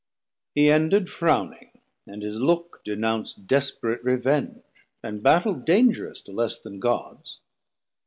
[0.55, 1.69] He ended frowning,
[2.07, 4.63] and his look denounc'd Desperate revenge,
[5.03, 7.39] and Battel dangerous To less then Gods.